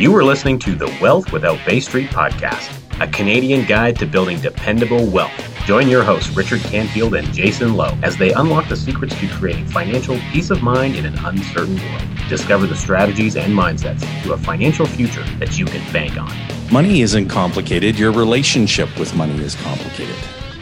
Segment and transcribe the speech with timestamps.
[0.00, 4.40] You are listening to the Wealth Without Bay Street podcast, a Canadian guide to building
[4.40, 5.30] dependable wealth.
[5.66, 9.66] Join your hosts, Richard Canfield and Jason Lowe, as they unlock the secrets to creating
[9.66, 12.02] financial peace of mind in an uncertain world.
[12.30, 16.34] Discover the strategies and mindsets to a financial future that you can bank on.
[16.72, 20.16] Money isn't complicated, your relationship with money is complicated.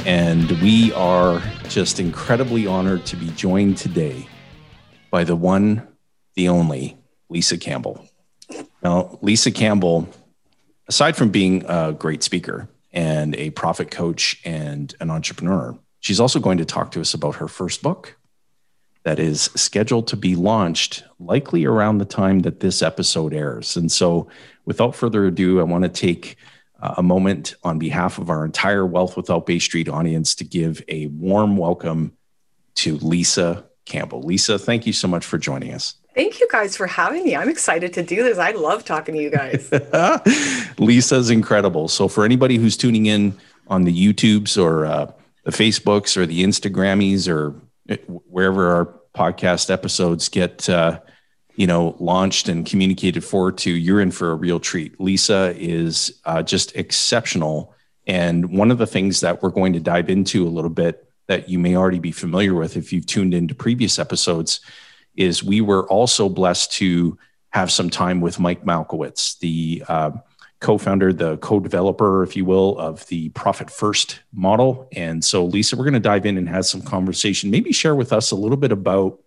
[0.05, 4.27] And we are just incredibly honored to be joined today
[5.13, 5.87] by the one,
[6.35, 6.99] the only
[7.29, 8.08] Lisa Campbell.
[8.89, 10.09] Now, Lisa Campbell,
[10.89, 16.41] aside from being a great speaker and a profit coach and an entrepreneur, she's also
[16.41, 18.17] going to talk to us about her first book
[19.03, 23.77] that is scheduled to be launched likely around the time that this episode airs.
[23.77, 24.29] And so,
[24.65, 26.39] without further ado, I want to take
[26.81, 30.83] uh, a moment on behalf of our entire Wealth Without Bay Street audience to give
[30.89, 32.17] a warm welcome
[32.77, 34.23] to Lisa Campbell.
[34.23, 35.98] Lisa, thank you so much for joining us.
[36.15, 37.37] Thank you guys for having me.
[37.37, 38.39] I'm excited to do this.
[38.39, 39.71] I love talking to you guys.
[40.79, 41.89] Lisa's incredible.
[41.89, 43.37] So, for anybody who's tuning in
[43.69, 45.13] on the YouTubes or uh,
[45.45, 47.55] the Facebooks or the Instagrammies or
[47.89, 51.01] uh, wherever our podcast episodes get, uh,
[51.57, 55.01] you know, launched and communicated forward to, you're in for a real treat.
[55.01, 57.75] Lisa is uh, just exceptional.
[58.07, 61.49] And one of the things that we're going to dive into a little bit that
[61.49, 64.61] you may already be familiar with if you've tuned into previous episodes
[65.19, 67.19] is we were also blessed to
[67.51, 70.13] have some time with Mike Michalowicz, the uh,
[70.61, 74.89] co-founder, the co-developer, if you will, of the Profit First model.
[74.93, 77.51] And so, Lisa, we're going to dive in and have some conversation.
[77.51, 79.19] Maybe share with us a little bit about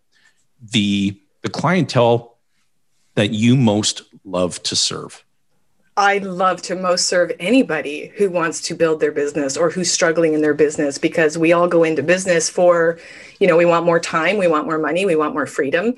[0.72, 2.38] the the clientele
[3.16, 5.26] that you most love to serve.
[5.98, 10.34] I love to most serve anybody who wants to build their business or who's struggling
[10.34, 12.98] in their business because we all go into business for,
[13.42, 15.94] you know, we want more time, we want more money, we want more freedom.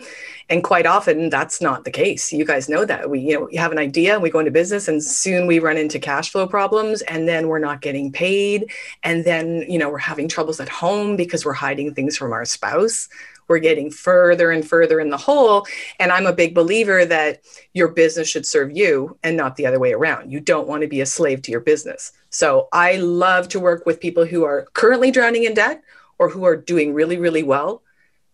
[0.50, 2.34] And quite often that's not the case.
[2.34, 3.08] You guys know that.
[3.08, 5.60] We, you know, we have an idea and we go into business and soon we
[5.60, 8.72] run into cash flow problems and then we're not getting paid.
[9.04, 12.46] And then, you know, we're having troubles at home because we're hiding things from our
[12.46, 13.10] spouse
[13.54, 15.68] we're getting further and further in the hole.
[16.00, 17.42] And I'm a big believer that
[17.76, 20.32] your business should serve you and not the other way around.
[20.32, 22.14] You don't want to be a slave to your business.
[22.32, 25.84] So I love to work with people who are currently drowning in debt
[26.18, 27.84] or who are doing really, really well,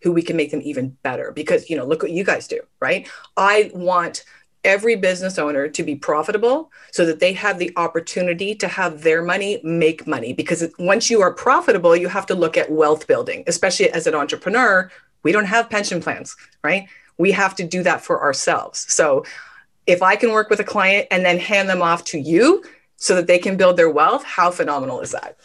[0.04, 1.34] who we can make them even better.
[1.34, 3.10] Because, you know, look what you guys do, right?
[3.36, 4.24] I want
[4.64, 9.22] every business owner to be profitable so that they have the opportunity to have their
[9.22, 13.44] money make money because once you are profitable you have to look at wealth building
[13.48, 14.92] especially as an entrepreneur
[15.24, 16.88] we don't have pension plans right?
[17.18, 18.86] We have to do that for ourselves.
[18.94, 19.26] So
[19.88, 22.64] if i can work with a client and then hand them off to you
[22.98, 25.38] so that they can build their wealth how phenomenal is that?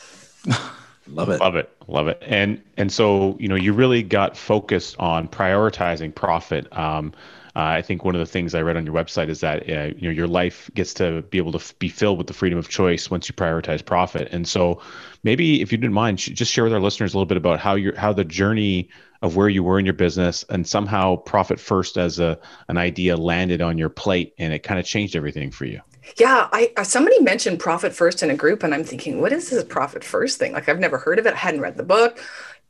[1.07, 1.41] Love it.
[1.41, 1.71] Love it.
[1.87, 2.19] Love it.
[2.23, 6.67] And and so you know you really got focused on prioritizing profit.
[6.77, 7.13] Um,
[7.56, 10.09] I think one of the things I read on your website is that uh, you
[10.09, 12.69] know your life gets to be able to f- be filled with the freedom of
[12.69, 14.28] choice once you prioritize profit.
[14.32, 14.82] And so,
[15.22, 17.76] maybe if you didn't mind, just share with our listeners a little bit about how
[17.76, 18.88] your how the journey
[19.22, 22.38] of where you were in your business and somehow profit first as a
[22.69, 25.81] an idea landed on your plate and it kind of changed everything for you.
[26.19, 29.48] Yeah, I uh, somebody mentioned profit first in a group, and I'm thinking, what is
[29.48, 30.53] this profit first thing?
[30.53, 31.34] Like I've never heard of it.
[31.34, 32.19] I hadn't read the book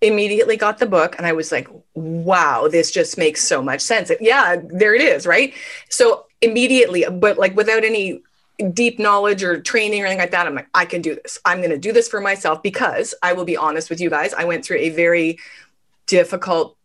[0.01, 4.11] immediately got the book and I was like, wow, this just makes so much sense.
[4.21, 5.55] Yeah, there it is, right?
[5.89, 8.23] So immediately, but like without any
[8.73, 11.39] deep knowledge or training or anything like that, I'm like, I can do this.
[11.45, 14.35] I'm going to do this for myself because I will be honest with you guys.
[14.35, 15.39] I went through a very
[16.07, 16.77] difficult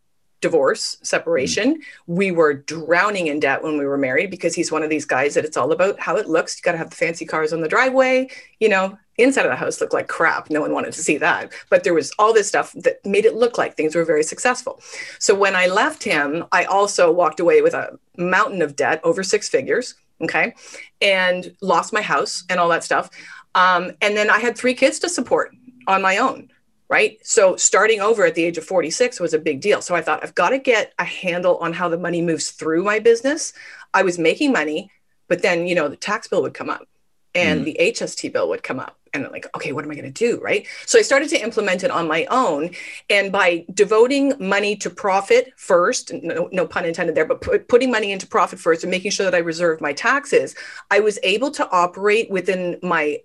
[0.42, 1.76] divorce, separation.
[1.76, 1.82] Mm.
[2.08, 5.34] We were drowning in debt when we were married because he's one of these guys
[5.34, 6.58] that it's all about how it looks.
[6.58, 8.30] You got to have the fancy cars on the driveway,
[8.60, 10.50] you know, inside of the house looked like crap.
[10.50, 11.52] No one wanted to see that.
[11.70, 14.82] But there was all this stuff that made it look like things were very successful.
[15.20, 19.24] So when I left him, I also walked away with a mountain of debt over
[19.24, 19.96] six figures.
[20.22, 20.54] Okay.
[21.02, 23.10] And lost my house and all that stuff.
[23.56, 25.56] Um, and then I had three kids to support
[25.88, 26.50] on my own.
[26.90, 27.20] Right.
[27.24, 29.80] So starting over at the age of 46 was a big deal.
[29.80, 32.84] So I thought, I've got to get a handle on how the money moves through
[32.84, 33.54] my business.
[33.94, 34.92] I was making money,
[35.28, 36.88] but then, you know, the tax bill would come up
[37.36, 37.66] and mm.
[37.66, 40.28] the HST bill would come up and I'm like, okay, what am I going to
[40.28, 40.40] do?
[40.42, 40.68] Right.
[40.86, 42.72] So I started to implement it on my own.
[43.10, 47.92] And by devoting money to profit first, no, no pun intended there, but p- putting
[47.92, 50.56] money into profit first and making sure that I reserved my taxes,
[50.92, 53.22] I was able to operate within my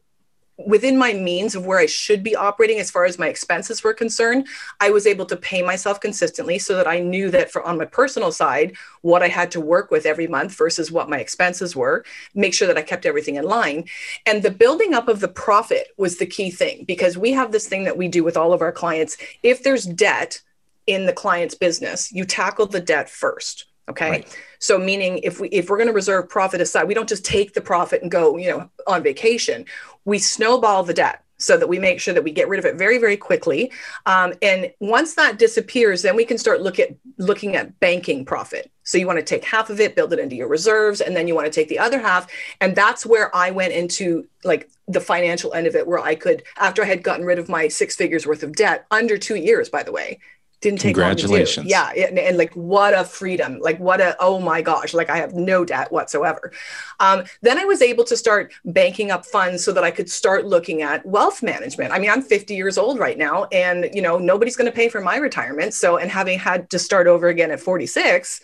[0.57, 3.93] within my means of where I should be operating as far as my expenses were
[3.93, 4.47] concerned,
[4.81, 7.85] I was able to pay myself consistently so that I knew that for on my
[7.85, 12.05] personal side, what I had to work with every month versus what my expenses were,
[12.35, 13.85] make sure that I kept everything in line.
[14.27, 17.67] And the building up of the profit was the key thing because we have this
[17.67, 19.17] thing that we do with all of our clients.
[19.43, 20.41] If there's debt
[20.87, 24.11] in the client's business, you tackle the debt first Okay.
[24.11, 24.39] Right.
[24.59, 27.53] So meaning if we if we're going to reserve profit aside, we don't just take
[27.53, 29.67] the profit and go, you know, on vacation.
[30.05, 32.77] We snowball the debt so that we make sure that we get rid of it
[32.77, 33.71] very very quickly
[34.07, 38.71] um, and once that disappears then we can start look at looking at banking profit
[38.85, 41.27] so you want to take half of it build it into your reserves and then
[41.27, 42.31] you want to take the other half
[42.61, 46.43] and that's where i went into like the financial end of it where i could
[46.59, 49.69] after i had gotten rid of my six figures worth of debt under two years
[49.69, 50.21] by the way
[50.65, 51.71] didn't take Congratulations.
[51.71, 52.01] long to do.
[52.01, 53.61] Yeah, and, and, like what a freedom!
[53.61, 54.95] Like what a oh my gosh!
[54.95, 56.53] Like I have no debt whatsoever.
[57.01, 60.47] Um, then I was able to start banking up funds so that I could start
[60.47, 61.93] looking at wealth management.
[61.93, 64.89] I mean, I'm 50 years old right now, and you know nobody's going to pay
[64.89, 65.75] for my retirement.
[65.75, 68.41] So, and having had to start over again at 46,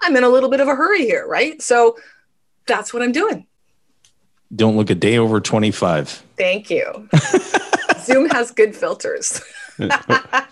[0.00, 1.60] I'm in a little bit of a hurry here, right?
[1.60, 1.98] So
[2.66, 3.46] that's what I'm doing.
[4.56, 6.24] Don't look a day over 25.
[6.38, 7.08] Thank you.
[8.00, 9.42] Zoom has good filters.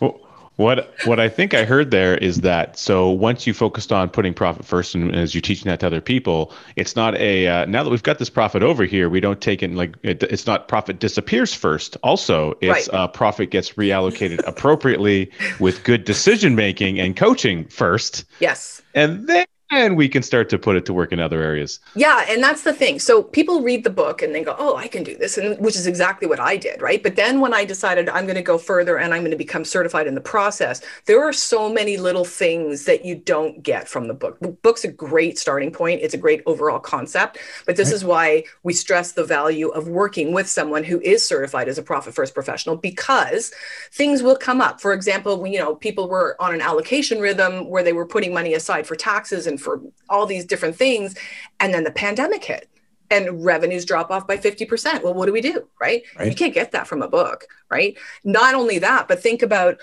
[0.57, 4.33] What what I think I heard there is that so once you focused on putting
[4.33, 7.83] profit first, and as you're teaching that to other people, it's not a uh, now
[7.83, 10.67] that we've got this profit over here, we don't take it like it, it's not
[10.67, 11.99] profit disappears first.
[12.03, 12.95] Also, it's right.
[12.95, 15.31] uh, profit gets reallocated appropriately
[15.61, 18.25] with good decision making and coaching first.
[18.41, 21.81] Yes, and then and we can start to put it to work in other areas.
[21.95, 22.99] Yeah, and that's the thing.
[22.99, 25.77] So people read the book and they go, "Oh, I can do this," and which
[25.77, 27.03] is exactly what I did, right?
[27.03, 29.65] But then when I decided I'm going to go further and I'm going to become
[29.65, 34.07] certified in the process, there are so many little things that you don't get from
[34.09, 34.39] the book.
[34.41, 36.01] The book's a great starting point.
[36.03, 37.95] It's a great overall concept, but this right.
[37.95, 41.83] is why we stress the value of working with someone who is certified as a
[41.83, 43.53] profit first professional because
[43.93, 44.81] things will come up.
[44.81, 48.55] For example, you know, people were on an allocation rhythm where they were putting money
[48.55, 51.15] aside for taxes and for all these different things.
[51.61, 52.69] And then the pandemic hit
[53.11, 55.03] and revenues drop off by 50%.
[55.03, 55.69] Well, what do we do?
[55.81, 56.03] Right?
[56.19, 56.29] right?
[56.29, 57.97] You can't get that from a book, right?
[58.25, 59.79] Not only that, but think about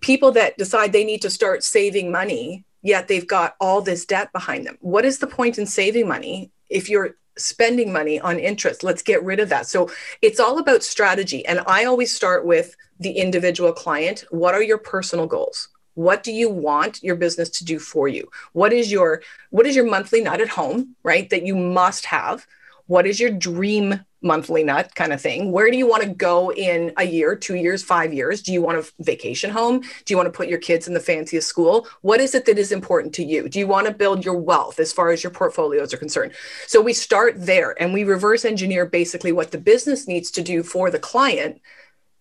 [0.00, 4.32] people that decide they need to start saving money, yet they've got all this debt
[4.32, 4.78] behind them.
[4.80, 8.82] What is the point in saving money if you're spending money on interest?
[8.82, 9.66] Let's get rid of that.
[9.66, 9.90] So
[10.22, 11.44] it's all about strategy.
[11.46, 14.24] And I always start with the individual client.
[14.30, 15.68] What are your personal goals?
[15.98, 18.30] What do you want your business to do for you?
[18.52, 22.46] What is your what is your monthly nut at home right that you must have?
[22.86, 25.50] What is your dream monthly nut kind of thing?
[25.50, 28.42] Where do you want to go in a year two years five years?
[28.42, 29.80] Do you want a vacation home?
[29.80, 31.88] Do you want to put your kids in the fanciest school?
[32.02, 33.48] What is it that is important to you?
[33.48, 36.30] Do you want to build your wealth as far as your portfolios are concerned?
[36.68, 40.62] So we start there and we reverse engineer basically what the business needs to do
[40.62, 41.60] for the client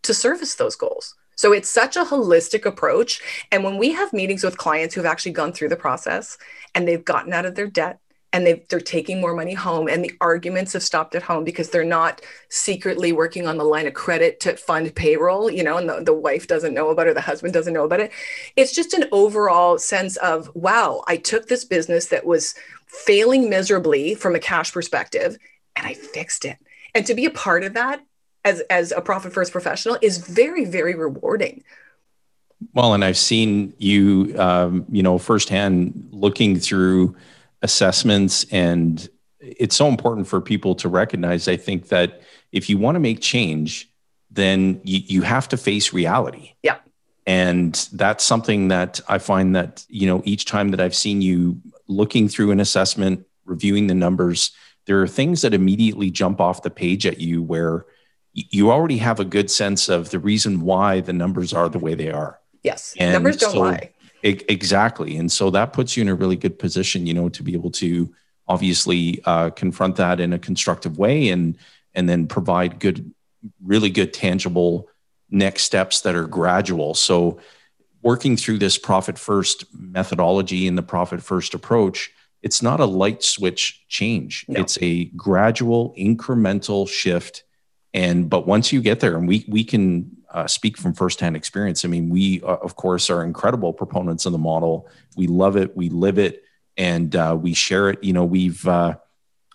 [0.02, 3.22] to service those goals so it's such a holistic approach.
[3.52, 6.38] And when we have meetings with clients who've actually gone through the process
[6.74, 8.00] and they've gotten out of their debt
[8.34, 11.70] and they are taking more money home and the arguments have stopped at home because
[11.70, 15.88] they're not secretly working on the line of credit to fund payroll, you know, and
[15.88, 18.12] the, the wife doesn't know about it, the husband doesn't know about it.
[18.56, 22.56] It's just an overall sense of, wow, I took this business that was
[22.88, 25.38] failing miserably from a cash perspective
[25.76, 26.58] and I fixed it.
[26.96, 28.02] And to be a part of that
[28.48, 31.64] as as a profit first professional is very very rewarding.
[32.74, 37.16] Well and i've seen you um, you know firsthand looking through
[37.62, 39.08] assessments and
[39.40, 42.22] it's so important for people to recognize i think that
[42.52, 43.90] if you want to make change
[44.30, 46.54] then you, you have to face reality.
[46.62, 46.78] Yeah.
[47.26, 51.62] And that's something that i find that you know each time that i've seen you
[51.88, 54.52] looking through an assessment reviewing the numbers
[54.88, 57.86] there are things that immediately jump off the page at you where
[58.38, 61.96] you already have a good sense of the reason why the numbers are the way
[61.96, 62.40] they are.
[62.62, 63.92] Yes, and numbers don't so, lie.
[64.22, 67.54] exactly, and so that puts you in a really good position, you know, to be
[67.54, 68.14] able to
[68.48, 71.58] obviously uh, confront that in a constructive way, and
[71.96, 73.12] and then provide good,
[73.64, 74.88] really good, tangible
[75.32, 76.94] next steps that are gradual.
[76.94, 77.40] So,
[78.04, 82.12] working through this profit first methodology and the profit first approach,
[82.44, 84.46] it's not a light switch change.
[84.48, 84.62] No.
[84.62, 87.44] It's a gradual, incremental shift
[87.94, 91.86] and but once you get there and we we can uh, speak from firsthand experience
[91.86, 94.90] i mean we uh, of course are incredible proponents of the model.
[95.16, 96.44] We love it we live it
[96.76, 98.04] and uh, we share it.
[98.04, 98.96] You know we've uh,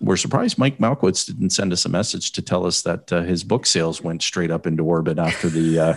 [0.00, 3.44] we're surprised mike michalowicz didn't send us a message to tell us that uh, his
[3.44, 5.96] book sales went straight up into orbit after the uh,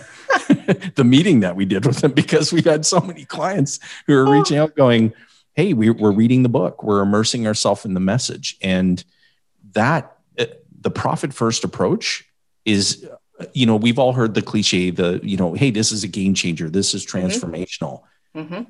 [0.96, 4.30] the meeting that we did with him because we had so many clients who are
[4.30, 5.14] reaching out going
[5.56, 6.84] hey we, we're reading the book.
[6.84, 8.58] We're immersing ourselves in the message.
[8.62, 9.04] And
[9.74, 10.15] that
[10.86, 12.24] the profit first approach
[12.64, 13.10] is
[13.54, 16.36] you know we've all heard the cliche the you know hey this is a game
[16.36, 17.26] changer this is mm-hmm.
[17.26, 18.04] transformational
[18.36, 18.62] mm-hmm.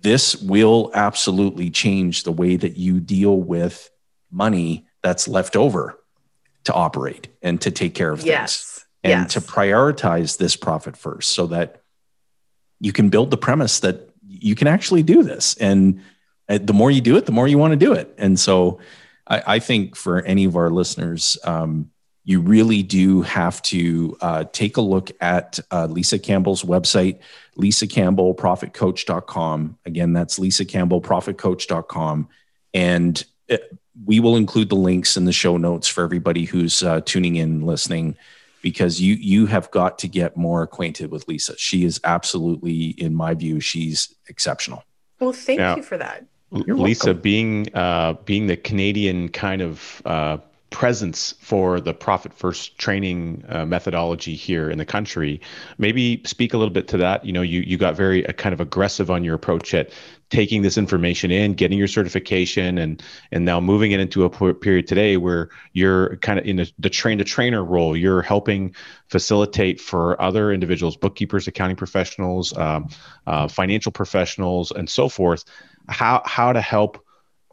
[0.00, 3.90] this will absolutely change the way that you deal with
[4.30, 5.98] money that's left over
[6.62, 8.62] to operate and to take care of yes.
[8.62, 9.32] things and yes.
[9.32, 11.82] to prioritize this profit first so that
[12.78, 16.00] you can build the premise that you can actually do this and
[16.46, 18.14] the more you do it, the more you want to do it.
[18.18, 18.78] And so
[19.26, 21.90] I, I think for any of our listeners, um,
[22.24, 27.20] you really do have to uh, take a look at uh, Lisa Campbell's website,
[27.56, 29.78] Lisa Campbell, profitcoach.com.
[29.84, 32.28] Again, that's Lisa Campbell, profitcoach.com.
[32.72, 36.82] And it, uh, we will include the links in the show notes for everybody who's
[36.82, 38.16] uh, tuning in, listening,
[38.60, 41.56] because you you have got to get more acquainted with Lisa.
[41.58, 44.82] She is absolutely, in my view, she's exceptional.
[45.20, 46.24] Well, thank you for that.
[46.54, 47.22] You're Lisa, welcome.
[47.22, 50.38] being uh, being the Canadian kind of uh,
[50.70, 55.40] presence for the profit first training uh, methodology here in the country,
[55.78, 57.24] maybe speak a little bit to that.
[57.24, 59.90] You know, you you got very uh, kind of aggressive on your approach at
[60.30, 64.86] taking this information in, getting your certification, and and now moving it into a period
[64.86, 67.96] today where you're kind of in the, the train to trainer role.
[67.96, 68.74] You're helping
[69.08, 72.88] facilitate for other individuals, bookkeepers, accounting professionals, um,
[73.26, 75.44] uh, financial professionals, and so forth
[75.88, 77.04] how how to help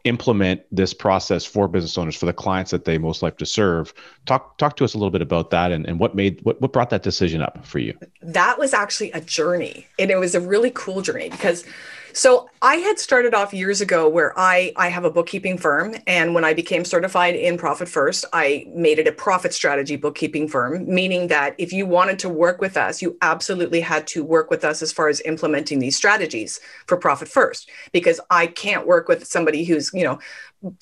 [0.04, 3.94] implement this process for business owners for the clients that they most like to serve.
[4.26, 6.72] Talk talk to us a little bit about that and, and what made what, what
[6.72, 7.96] brought that decision up for you?
[8.20, 11.64] That was actually a journey and it was a really cool journey because
[12.12, 16.34] so I had started off years ago where I I have a bookkeeping firm and
[16.34, 20.86] when I became certified in Profit First, I made it a profit strategy bookkeeping firm,
[20.86, 24.64] meaning that if you wanted to work with us, you absolutely had to work with
[24.64, 29.26] us as far as implementing these strategies for Profit First because I can't work with
[29.26, 30.18] somebody who's, you know,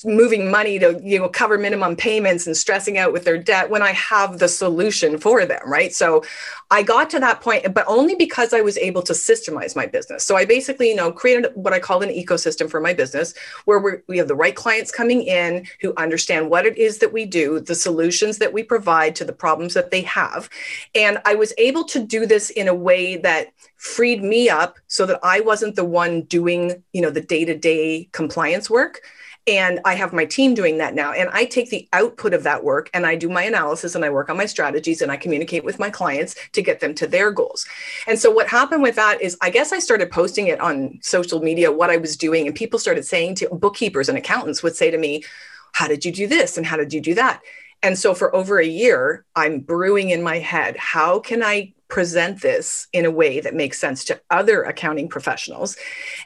[0.05, 3.81] moving money to you know cover minimum payments and stressing out with their debt when
[3.81, 5.95] i have the solution for them right?
[5.95, 6.23] So
[6.71, 10.25] i got to that point but only because i was able to systemize my business.
[10.25, 13.35] So i basically you know created what i call an ecosystem for my business
[13.67, 17.27] where we have the right clients coming in who understand what it is that we
[17.27, 20.49] do the solutions that we provide to the problems that they have.
[20.95, 25.05] And i was able to do this in a way that freed me up so
[25.05, 29.03] that i wasn't the one doing you know the day-to-day compliance work
[29.47, 31.13] and I have my team doing that now.
[31.13, 34.11] And I take the output of that work and I do my analysis and I
[34.11, 37.31] work on my strategies and I communicate with my clients to get them to their
[37.31, 37.67] goals.
[38.07, 41.41] And so what happened with that is I guess I started posting it on social
[41.41, 42.47] media, what I was doing.
[42.47, 45.25] And people started saying to bookkeepers and accountants would say to me,
[45.73, 46.57] How did you do this?
[46.57, 47.41] And how did you do that?
[47.83, 52.41] And so for over a year, I'm brewing in my head, how can I present
[52.41, 55.77] this in a way that makes sense to other accounting professionals.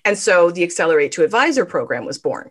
[0.04, 2.50] And so the Accelerate to Advisor program was born.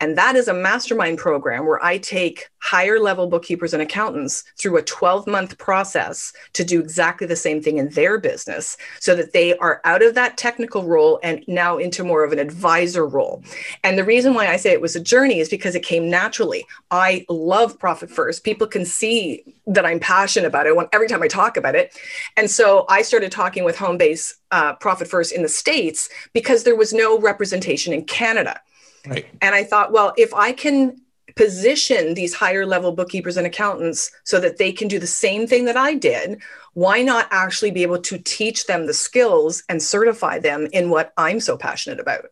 [0.00, 4.76] And that is a mastermind program where I take higher level bookkeepers and accountants through
[4.76, 9.32] a 12 month process to do exactly the same thing in their business so that
[9.32, 13.42] they are out of that technical role and now into more of an advisor role.
[13.82, 16.66] And the reason why I say it was a journey is because it came naturally.
[16.90, 18.44] I love Profit First.
[18.44, 21.96] People can see that I'm passionate about it every time I talk about it.
[22.36, 26.76] And so I started talking with Homebase uh, Profit First in the States because there
[26.76, 28.60] was no representation in Canada.
[29.06, 29.26] Right.
[29.40, 31.00] And I thought, well, if I can
[31.36, 35.64] position these higher level bookkeepers and accountants so that they can do the same thing
[35.64, 36.40] that I did,
[36.74, 41.12] why not actually be able to teach them the skills and certify them in what
[41.16, 42.26] I'm so passionate about?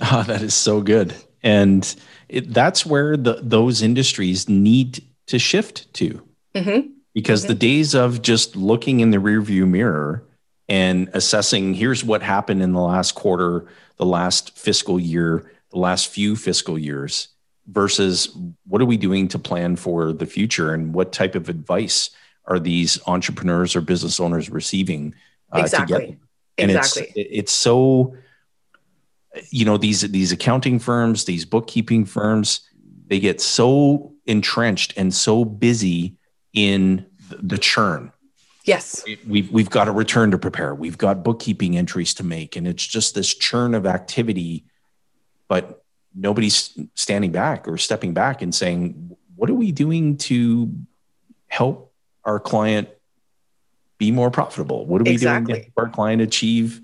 [0.00, 1.14] Oh, that is so good.
[1.42, 1.94] And
[2.28, 6.26] it, that's where the, those industries need to shift to.
[6.54, 6.88] Mm-hmm.
[7.12, 7.48] Because mm-hmm.
[7.48, 10.24] the days of just looking in the rearview mirror
[10.68, 16.08] and assessing here's what happened in the last quarter, the last fiscal year, the last
[16.08, 17.28] few fiscal years
[17.66, 18.34] versus
[18.66, 22.10] what are we doing to plan for the future and what type of advice
[22.46, 25.14] are these entrepreneurs or business owners receiving
[25.52, 26.18] uh, exactly.
[26.58, 27.12] and exactly.
[27.16, 28.14] it's it's so
[29.50, 32.60] you know these these accounting firms these bookkeeping firms
[33.06, 36.16] they get so entrenched and so busy
[36.52, 37.06] in
[37.42, 38.12] the churn.
[38.64, 39.04] Yes.
[39.26, 40.74] We've we've got a return to prepare.
[40.74, 42.56] We've got bookkeeping entries to make.
[42.56, 44.64] And it's just this churn of activity
[45.48, 45.84] but
[46.14, 50.72] nobody's standing back or stepping back and saying, what are we doing to
[51.48, 51.92] help
[52.24, 52.88] our client
[53.98, 54.86] be more profitable?
[54.86, 55.52] What are we exactly.
[55.52, 56.80] doing to help our client achieve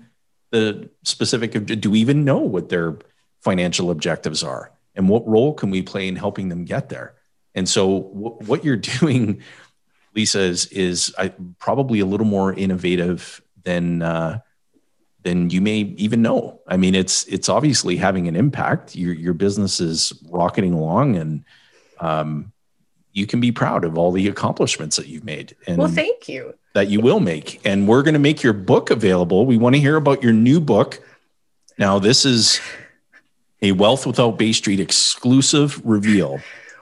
[0.51, 2.97] the specific, do we even know what their
[3.39, 4.71] financial objectives are?
[4.95, 7.15] And what role can we play in helping them get there?
[7.55, 9.41] And so w- what you're doing,
[10.13, 14.39] Lisa, is, is I, probably a little more innovative than, uh,
[15.23, 16.59] then you may even know.
[16.67, 18.95] I mean, it's it's obviously having an impact.
[18.95, 21.43] Your your business is rocketing along, and
[21.99, 22.51] um,
[23.13, 25.55] you can be proud of all the accomplishments that you've made.
[25.67, 26.55] And well, thank you.
[26.73, 29.45] That you will make, and we're going to make your book available.
[29.45, 31.01] We want to hear about your new book.
[31.77, 32.61] Now, this is
[33.61, 36.39] a Wealth Without Bay Street exclusive reveal.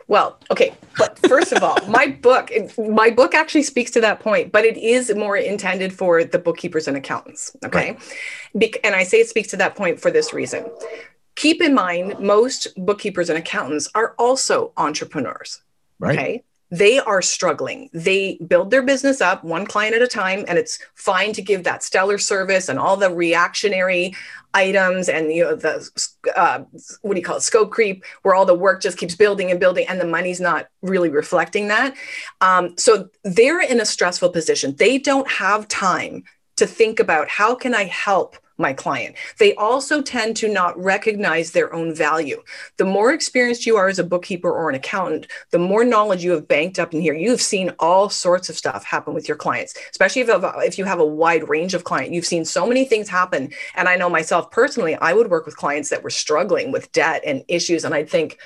[0.10, 4.52] Well, okay, but first of all, my book, my book actually speaks to that point,
[4.52, 7.56] but it is more intended for the bookkeepers and accountants.
[7.64, 8.18] Okay, right.
[8.58, 10.66] Be- and I say it speaks to that point for this reason.
[11.36, 15.62] keep in mind, most bookkeepers and accountants are also entrepreneurs.
[16.00, 16.18] Right.
[16.18, 16.44] Okay.
[16.72, 17.90] They are struggling.
[17.94, 21.64] They build their business up one client at a time, and it's fine to give
[21.64, 24.14] that stellar service and all the reactionary
[24.54, 26.64] items and you know the uh,
[27.02, 29.60] what do you call it scope creep where all the work just keeps building and
[29.60, 31.94] building and the money's not really reflecting that
[32.42, 36.24] um, so they're in a stressful position they don't have time
[36.56, 39.16] to think about how can i help my client.
[39.38, 42.44] They also tend to not recognize their own value.
[42.78, 46.32] The more experienced you are as a bookkeeper or an accountant, the more knowledge you
[46.32, 47.14] have banked up in here.
[47.14, 51.00] You've seen all sorts of stuff happen with your clients, especially if, if you have
[51.00, 52.12] a wide range of client.
[52.12, 53.52] You've seen so many things happen.
[53.76, 57.24] And I know myself personally, I would work with clients that were struggling with debt
[57.26, 57.86] and issues.
[57.86, 58.38] And I'd think,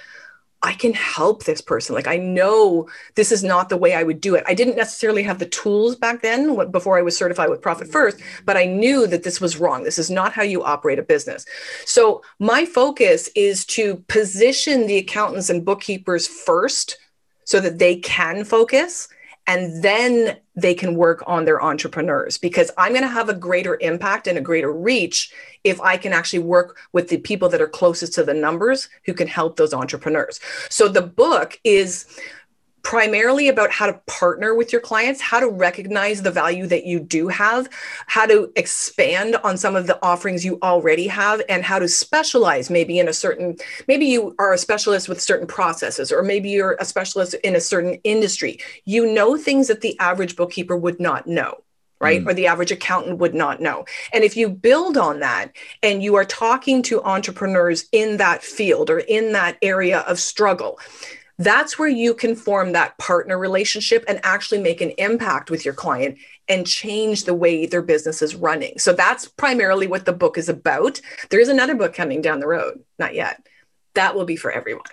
[0.63, 1.93] I can help this person.
[1.93, 4.45] Like I know this is not the way I would do it.
[4.47, 8.21] I didn't necessarily have the tools back then before I was certified with Profit First,
[8.45, 9.83] but I knew that this was wrong.
[9.83, 11.45] This is not how you operate a business.
[11.85, 16.97] So my focus is to position the accountants and bookkeepers first
[17.43, 19.09] so that they can focus
[19.47, 23.77] and then they can work on their entrepreneurs because I'm going to have a greater
[23.81, 25.33] impact and a greater reach
[25.63, 29.13] if I can actually work with the people that are closest to the numbers who
[29.13, 30.39] can help those entrepreneurs.
[30.69, 32.05] So the book is
[32.83, 36.99] primarily about how to partner with your clients, how to recognize the value that you
[36.99, 37.69] do have,
[38.07, 42.69] how to expand on some of the offerings you already have, and how to specialize
[42.69, 43.55] maybe in a certain,
[43.87, 47.61] maybe you are a specialist with certain processes, or maybe you're a specialist in a
[47.61, 48.59] certain industry.
[48.85, 51.63] You know things that the average bookkeeper would not know
[52.01, 52.21] right?
[52.21, 52.29] Mm.
[52.29, 53.85] Or the average accountant would not know.
[54.11, 58.89] And if you build on that and you are talking to entrepreneurs in that field
[58.89, 60.79] or in that area of struggle,
[61.39, 65.73] that's where you can form that partner relationship and actually make an impact with your
[65.73, 68.77] client and change the way their business is running.
[68.77, 71.01] So that's primarily what the book is about.
[71.29, 73.45] There is another book coming down the road, not yet.
[73.95, 74.83] That will be for everyone.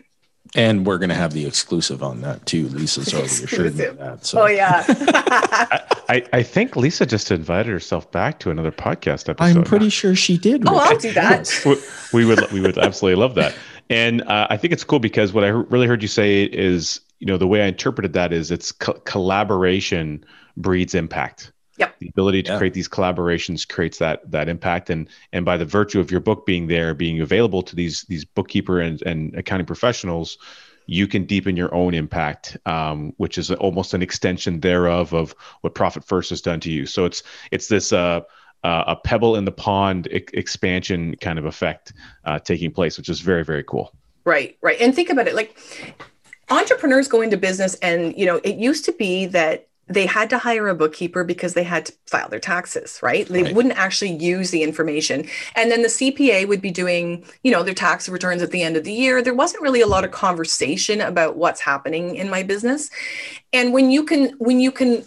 [0.56, 2.68] And we're going to have the exclusive on that too.
[2.68, 4.26] Lisa's already assured me that.
[4.26, 4.42] So.
[4.42, 4.84] Oh yeah.
[6.08, 9.58] I, I think Lisa just invited herself back to another podcast episode.
[9.58, 10.66] I'm pretty sure she did.
[10.66, 11.62] Oh, I'll do that.
[11.64, 11.76] we,
[12.12, 13.54] we would we would absolutely love that.
[13.90, 17.26] And uh, I think it's cool because what I really heard you say is, you
[17.26, 20.24] know, the way I interpreted that is it's co- collaboration
[20.56, 21.52] breeds impact.
[21.76, 21.98] Yep.
[21.98, 22.58] The ability to yeah.
[22.58, 26.44] create these collaborations creates that that impact, and and by the virtue of your book
[26.44, 30.36] being there, being available to these these bookkeeper and, and accounting professionals,
[30.86, 35.74] you can deepen your own impact, um, which is almost an extension thereof of what
[35.74, 36.84] Profit First has done to you.
[36.84, 38.20] So it's it's this uh,
[38.64, 41.92] uh, a pebble in the pond expansion kind of effect
[42.24, 43.92] uh, taking place, which is very, very cool.
[44.24, 44.80] Right, right.
[44.80, 45.58] And think about it like
[46.50, 50.38] entrepreneurs go into business, and you know, it used to be that they had to
[50.38, 53.26] hire a bookkeeper because they had to file their taxes, right?
[53.26, 53.54] They right.
[53.54, 55.28] wouldn't actually use the information.
[55.56, 58.76] And then the CPA would be doing, you know, their tax returns at the end
[58.76, 59.20] of the year.
[59.20, 62.88] There wasn't really a lot of conversation about what's happening in my business.
[63.52, 65.04] And when you can when you can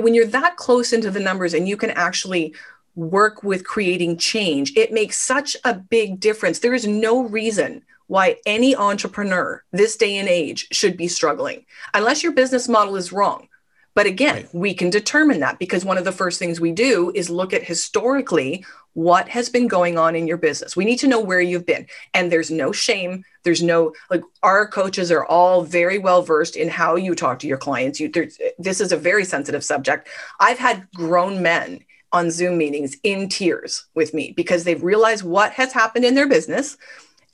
[0.00, 2.56] when you're that close into the numbers and you can actually
[2.94, 4.72] work with creating change.
[4.76, 6.58] It makes such a big difference.
[6.58, 12.22] There is no reason why any entrepreneur this day and age should be struggling unless
[12.22, 13.48] your business model is wrong.
[13.94, 14.54] But again, right.
[14.54, 17.62] we can determine that because one of the first things we do is look at
[17.62, 20.76] historically what has been going on in your business.
[20.76, 21.86] We need to know where you've been.
[22.12, 23.24] And there's no shame.
[23.44, 27.46] There's no, like, our coaches are all very well versed in how you talk to
[27.46, 28.00] your clients.
[28.00, 28.10] You,
[28.58, 30.08] this is a very sensitive subject.
[30.40, 35.52] I've had grown men on Zoom meetings in tears with me because they've realized what
[35.52, 36.78] has happened in their business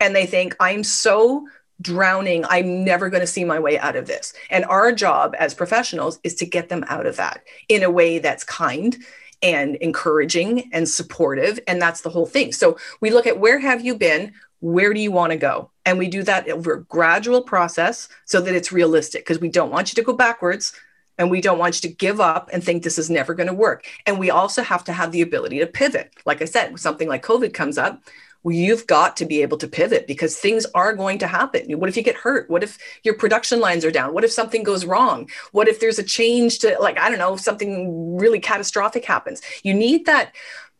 [0.01, 1.47] and they think, I'm so
[1.83, 4.33] drowning, I'm never going to see my way out of this.
[4.49, 8.19] And our job as professionals is to get them out of that in a way
[8.19, 8.97] that's kind
[9.43, 12.53] and encouraging and supportive and that's the whole thing.
[12.53, 14.33] So we look at where have you been?
[14.61, 15.71] Where do you want to go?
[15.85, 19.73] And we do that over a gradual process so that it's realistic because we don't
[19.73, 20.73] want you to go backwards
[21.21, 23.53] and we don't want you to give up and think this is never going to
[23.53, 23.85] work.
[24.07, 26.15] And we also have to have the ability to pivot.
[26.25, 28.03] Like I said, something like COVID comes up,
[28.43, 31.79] well, you've got to be able to pivot because things are going to happen.
[31.79, 32.49] What if you get hurt?
[32.49, 34.15] What if your production lines are down?
[34.15, 35.29] What if something goes wrong?
[35.53, 39.43] What if there's a change to, like, I don't know, something really catastrophic happens?
[39.63, 40.35] You need that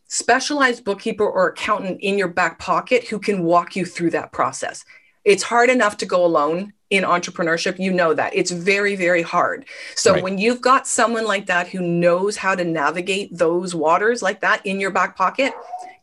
[0.07, 4.87] specialized bookkeeper or accountant in your back pocket who can walk you through that process.
[5.23, 9.65] It's hard enough to go alone in entrepreneurship, you know that it's very, very hard.
[9.95, 10.23] So right.
[10.23, 14.65] when you've got someone like that who knows how to navigate those waters like that
[14.67, 15.55] in your back pocket,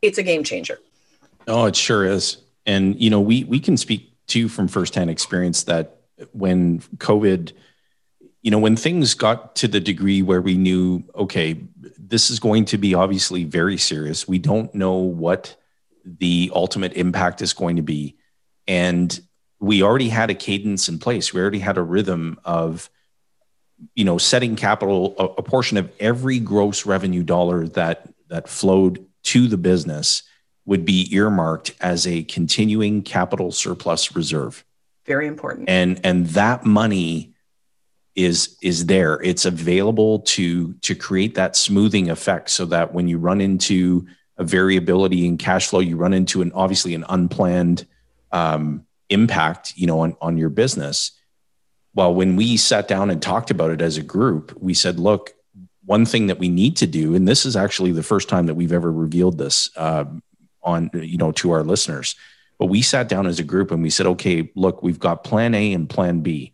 [0.01, 0.79] it's a game changer.
[1.47, 2.37] Oh, it sure is.
[2.65, 5.97] And you know, we we can speak to from firsthand experience that
[6.31, 7.51] when COVID,
[8.41, 11.61] you know, when things got to the degree where we knew, okay,
[11.97, 14.27] this is going to be obviously very serious.
[14.27, 15.55] We don't know what
[16.03, 18.17] the ultimate impact is going to be.
[18.67, 19.17] And
[19.59, 21.33] we already had a cadence in place.
[21.33, 22.89] We already had a rhythm of,
[23.95, 29.05] you know, setting capital, a, a portion of every gross revenue dollar that that flowed
[29.23, 30.23] to the business
[30.65, 34.65] would be earmarked as a continuing capital surplus reserve.
[35.05, 35.69] Very important.
[35.69, 37.33] And and that money
[38.15, 39.21] is is there.
[39.21, 44.43] It's available to to create that smoothing effect so that when you run into a
[44.43, 47.87] variability in cash flow, you run into an obviously an unplanned
[48.31, 51.11] um, impact, you know, on, on your business.
[51.93, 55.33] Well, when we sat down and talked about it as a group, we said, look,
[55.85, 58.55] one thing that we need to do, and this is actually the first time that
[58.55, 60.05] we've ever revealed this uh,
[60.61, 62.15] on, you know, to our listeners.
[62.59, 65.55] But we sat down as a group and we said, okay, look, we've got plan
[65.55, 66.53] A and plan B.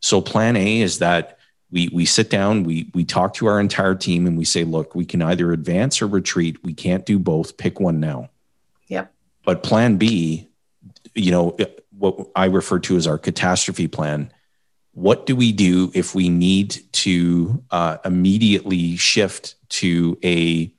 [0.00, 1.38] So plan A is that
[1.70, 4.94] we we sit down, we we talk to our entire team and we say, look,
[4.94, 6.62] we can either advance or retreat.
[6.62, 7.56] We can't do both.
[7.56, 8.30] Pick one now.
[8.88, 9.12] Yep.
[9.44, 10.48] But plan B
[11.14, 11.56] you know,
[11.96, 14.32] what I refer to as our catastrophe plan.
[14.92, 20.72] What do we do if we need to uh, immediately shift to a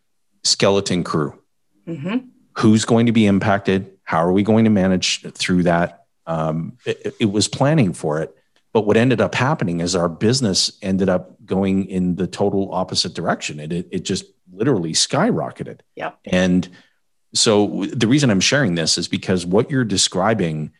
[0.43, 1.39] skeleton crew?
[1.87, 2.27] Mm-hmm.
[2.57, 3.97] Who's going to be impacted?
[4.03, 6.05] How are we going to manage through that?
[6.27, 8.35] Um, it, it was planning for it.
[8.71, 13.13] But what ended up happening is our business ended up going in the total opposite
[13.13, 13.59] direction.
[13.59, 15.81] It, it, it just literally skyrocketed.
[15.95, 16.11] Yeah.
[16.25, 16.67] And
[17.33, 20.71] so the reason I'm sharing this is because what you're describing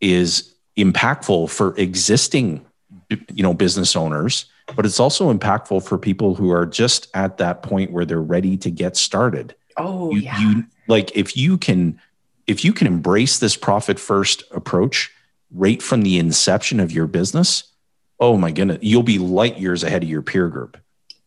[0.00, 2.64] is impactful for existing
[3.10, 4.46] you know business owners
[4.76, 8.56] but it's also impactful for people who are just at that point where they're ready
[8.58, 9.54] to get started.
[9.76, 10.38] Oh you, yeah.
[10.38, 12.00] you like if you can
[12.46, 15.12] if you can embrace this profit first approach
[15.50, 17.64] right from the inception of your business
[18.18, 20.76] oh my goodness you'll be light years ahead of your peer group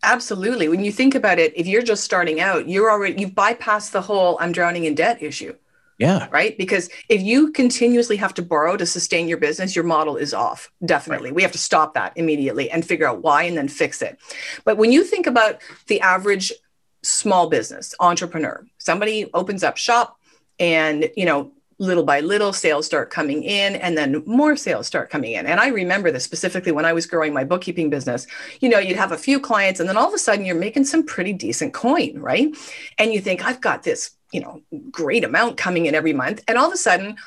[0.03, 0.67] Absolutely.
[0.67, 4.01] When you think about it, if you're just starting out, you're already you've bypassed the
[4.01, 5.55] whole I'm drowning in debt issue.
[5.99, 6.27] Yeah.
[6.31, 6.57] Right?
[6.57, 10.71] Because if you continuously have to borrow to sustain your business, your model is off.
[10.83, 11.29] Definitely.
[11.29, 11.35] Right.
[11.35, 14.17] We have to stop that immediately and figure out why and then fix it.
[14.65, 16.51] But when you think about the average
[17.03, 20.19] small business entrepreneur, somebody opens up shop
[20.57, 25.09] and, you know, little by little sales start coming in and then more sales start
[25.09, 28.27] coming in and i remember this specifically when i was growing my bookkeeping business
[28.59, 30.85] you know you'd have a few clients and then all of a sudden you're making
[30.85, 32.55] some pretty decent coin right
[32.99, 36.55] and you think i've got this you know great amount coming in every month and
[36.55, 37.17] all of a sudden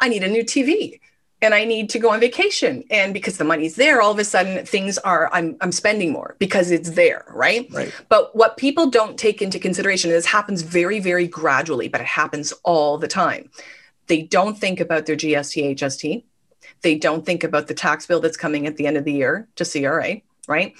[0.00, 0.98] i need a new tv
[1.40, 2.82] and I need to go on vacation.
[2.90, 6.34] And because the money's there, all of a sudden things are I'm I'm spending more
[6.40, 7.68] because it's there, right?
[7.70, 7.94] Right.
[8.08, 12.52] But what people don't take into consideration is happens very, very gradually, but it happens
[12.64, 13.50] all the time.
[14.08, 16.24] They don't think about their GST, HST.
[16.82, 19.48] They don't think about the tax bill that's coming at the end of the year
[19.56, 20.74] to CRA, right?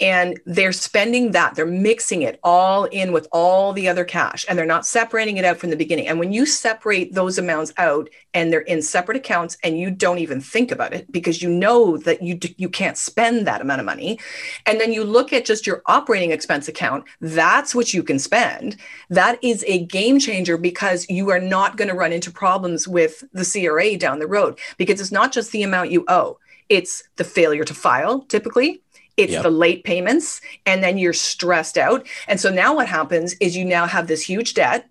[0.00, 4.58] And they're spending that they're mixing it all in with all the other cash and
[4.58, 6.08] they're not separating it out from the beginning.
[6.08, 10.18] And when you separate those amounts out and they're in separate accounts and you don't
[10.18, 13.86] even think about it because you know that you you can't spend that amount of
[13.86, 14.18] money
[14.66, 18.76] and then you look at just your operating expense account that's what you can spend.
[19.10, 23.22] That is a game changer because you are not going to run into problems with
[23.32, 27.24] the CRA down the road because it's not just the amount you owe it's the
[27.24, 28.80] failure to file typically
[29.16, 29.42] it's yep.
[29.42, 32.06] the late payments and then you're stressed out.
[32.28, 34.88] And so now what happens is you now have this huge debt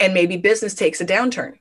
[0.00, 1.58] and maybe business takes a downturn.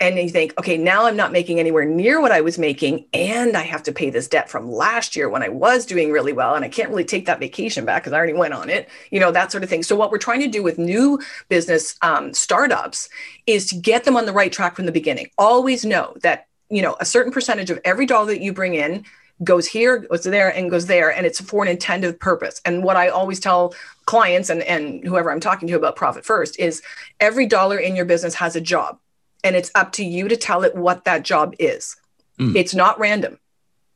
[0.00, 3.56] And you think okay now i'm not making anywhere near what i was making and
[3.56, 6.56] i have to pay this debt from last year when i was doing really well
[6.56, 9.20] and i can't really take that vacation back because i already went on it you
[9.20, 9.84] know that sort of thing.
[9.84, 13.08] So what we're trying to do with new business um, startups
[13.46, 15.30] is to get them on the right track from the beginning.
[15.38, 19.04] Always know that you know a certain percentage of every dollar that you bring in
[19.42, 22.60] goes here, goes there, and goes there, and it's for an intended purpose.
[22.64, 23.74] And what I always tell
[24.06, 26.82] clients and, and whoever I'm talking to about profit first is
[27.20, 28.98] every dollar in your business has a job,
[29.42, 31.96] and it's up to you to tell it what that job is.
[32.38, 32.54] Mm.
[32.56, 33.38] It's not random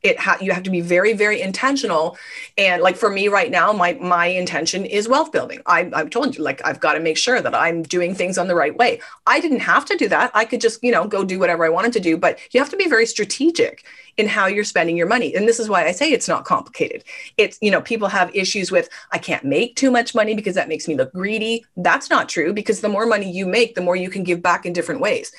[0.03, 2.17] it ha- you have to be very very intentional
[2.57, 6.37] and like for me right now my my intention is wealth building I, i've told
[6.37, 9.01] you like i've got to make sure that i'm doing things on the right way
[9.27, 11.69] i didn't have to do that i could just you know go do whatever i
[11.69, 13.83] wanted to do but you have to be very strategic
[14.19, 15.33] in how you're spending your money.
[15.33, 17.05] And this is why I say it's not complicated.
[17.37, 20.67] It's, you know, people have issues with, I can't make too much money because that
[20.67, 21.65] makes me look greedy.
[21.77, 24.65] That's not true because the more money you make, the more you can give back
[24.65, 25.31] in different ways.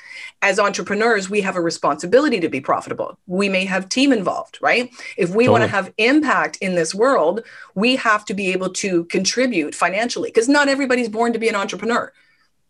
[0.43, 3.17] As entrepreneurs, we have a responsibility to be profitable.
[3.27, 4.91] We may have team involved, right?
[5.15, 5.49] If we totally.
[5.49, 7.41] want to have impact in this world,
[7.75, 11.55] we have to be able to contribute financially because not everybody's born to be an
[11.55, 12.11] entrepreneur,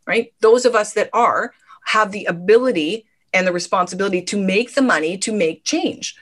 [0.05, 0.33] right?
[0.41, 1.53] Those of us that are
[1.85, 6.17] have the ability and the responsibility to make the money to make change.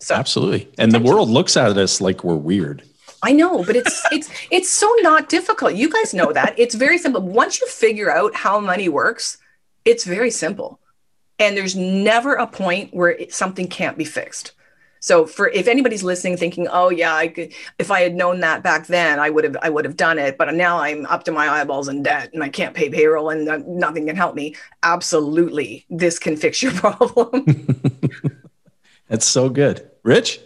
[0.00, 0.68] So absolutely.
[0.78, 2.82] And the world looks at us like we're weird.
[3.22, 5.74] I know, but it's it's it's so not difficult.
[5.74, 6.58] You guys know that.
[6.58, 7.22] It's very simple.
[7.22, 9.38] Once you figure out how money works,
[9.84, 10.80] it's very simple.
[11.38, 14.52] And there's never a point where it, something can't be fixed.
[15.00, 18.62] So for if anybody's listening thinking, "Oh yeah, I could if I had known that
[18.62, 21.32] back then, I would have I would have done it, but now I'm up to
[21.32, 24.54] my eyeballs in debt and I can't pay payroll and uh, nothing can help me."
[24.82, 25.86] Absolutely.
[25.88, 27.46] This can fix your problem.
[29.08, 29.90] That's so good.
[30.02, 30.40] Rich?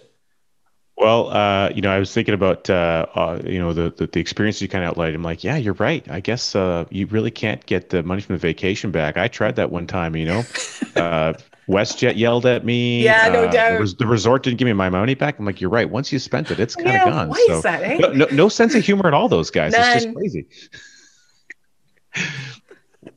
[0.96, 4.20] Well, uh, you know, I was thinking about uh, uh, you know the, the, the
[4.20, 5.16] experience you kind of outlined.
[5.16, 6.08] I'm like, yeah, you're right.
[6.08, 9.16] I guess uh, you really can't get the money from the vacation back.
[9.16, 10.14] I tried that one time.
[10.14, 10.38] You know,
[10.96, 11.34] uh,
[11.68, 13.02] WestJet yelled at me.
[13.02, 13.78] Yeah, no uh, doubt.
[13.78, 15.38] The, the, resort didn't give me my money back.
[15.38, 15.90] I'm like, you're right.
[15.90, 17.28] Once you spent it, it's kind of Yeah, gone.
[17.28, 17.98] why so is that, eh?
[17.98, 19.28] no, no, no sense of humor at all.
[19.28, 19.74] Those guys.
[19.74, 20.46] It's just crazy.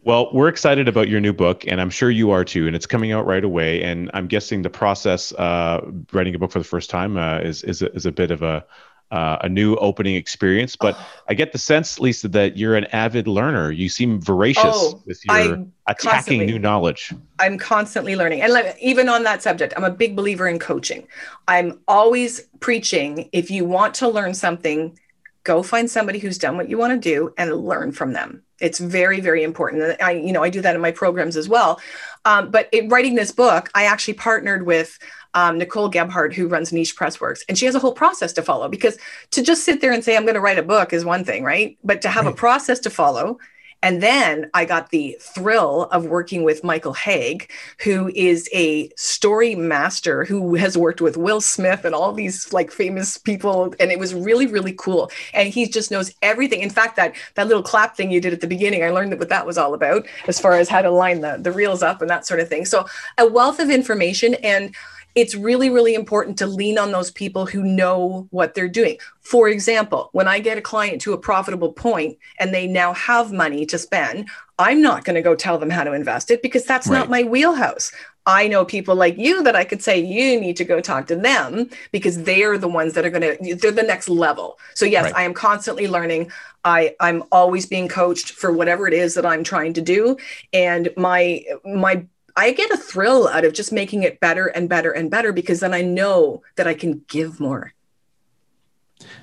[0.08, 2.66] Well, we're excited about your new book, and I'm sure you are too.
[2.66, 3.84] And it's coming out right away.
[3.84, 5.82] And I'm guessing the process, uh,
[6.14, 8.42] writing a book for the first time, uh, is is a, is a bit of
[8.42, 8.66] a
[9.12, 10.78] uh, a new opening experience.
[10.78, 13.70] But I get the sense, Lisa, that you're an avid learner.
[13.70, 17.14] You seem voracious Oh, with your I'm attacking new knowledge.
[17.40, 18.40] I'm constantly learning.
[18.40, 21.06] And like, even on that subject, I'm a big believer in coaching.
[21.50, 24.98] I'm always preaching if you want to learn something,
[25.44, 28.44] go find somebody who's done what you want to do and learn from them.
[28.60, 29.84] It's very, very important.
[29.84, 31.80] And I, you know, I do that in my programs as well.
[32.26, 34.98] Um, but in writing this book, I actually partnered with
[35.34, 38.68] um, Nicole Gebhardt, who runs Niche Pressworks, and she has a whole process to follow.
[38.68, 38.98] Because
[39.32, 41.44] to just sit there and say I'm going to write a book is one thing,
[41.44, 41.78] right?
[41.84, 43.40] But to have a process to follow,
[43.88, 47.48] and then I got the thrill of working with Michael Hauge,
[47.80, 52.70] who is a story master who has worked with Will Smith and all these like
[52.70, 53.74] famous people.
[53.80, 55.10] And it was really, really cool.
[55.34, 56.60] And he just knows everything.
[56.60, 59.30] In fact, that that little clap thing you did at the beginning, I learned what
[59.30, 62.10] that was all about as far as how to line the, the reels up and
[62.10, 62.66] that sort of thing.
[62.66, 64.76] So a wealth of information and
[65.18, 68.98] it's really, really important to lean on those people who know what they're doing.
[69.22, 73.32] For example, when I get a client to a profitable point and they now have
[73.32, 76.66] money to spend, I'm not going to go tell them how to invest it because
[76.66, 77.92] that's not my wheelhouse.
[78.28, 81.16] I know people like you that I could say you need to go talk to
[81.16, 84.60] them because they're the ones that are going to they're the next level.
[84.76, 85.16] So yes, Right.
[85.16, 86.32] I am constantly learning.
[86.64, 90.18] I I'm always being coached for whatever it is that I'm trying to do
[90.54, 92.06] and my my
[92.38, 95.60] I get a thrill out of just making it better and better and better because
[95.60, 97.74] then I know that I can give more.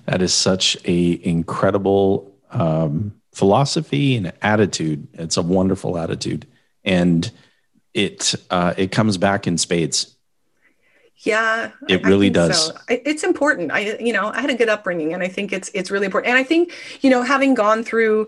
[0.07, 5.07] That is such a incredible um, philosophy and attitude.
[5.15, 6.47] It's a wonderful attitude,
[6.85, 7.31] and
[7.95, 10.15] it uh, it comes back in spades.
[11.19, 12.67] Yeah, It really does.
[12.67, 12.77] So.
[12.89, 13.73] It's important.
[13.73, 16.31] I, you know, I had a good upbringing, and I think it's it's really important.
[16.31, 18.27] And I think, you know, having gone through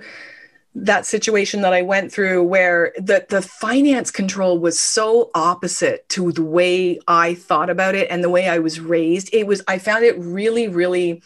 [0.84, 6.32] that situation that I went through, where the the finance control was so opposite to
[6.32, 9.62] the way I thought about it and the way I was raised, it was.
[9.68, 11.22] I found it really, really.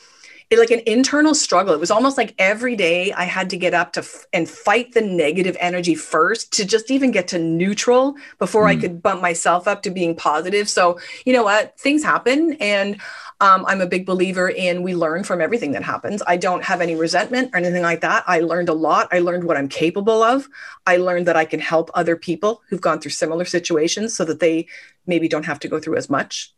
[0.51, 1.73] It, like an internal struggle.
[1.75, 4.95] It was almost like every day I had to get up to f- and fight
[4.95, 8.81] the negative energy first to just even get to neutral before I Mm.
[8.81, 10.69] could bump myself up to being positive.
[10.69, 11.79] So, you know what?
[11.79, 12.55] Things happen.
[12.55, 13.01] And
[13.41, 16.23] um, I'm a big believer in we learn from everything that happens.
[16.27, 18.23] I don't have any resentment or anything like that.
[18.27, 19.09] I learned a lot.
[19.13, 20.47] I learned what I'm capable of.
[20.87, 24.41] I learned that I can help other people who've gone through similar situations so that
[24.41, 24.67] they
[25.07, 26.53] maybe don't have to go through as much.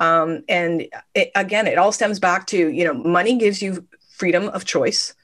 [0.00, 4.48] Um, and it, again, it all stems back to, you know, money gives you freedom
[4.48, 5.14] of choice.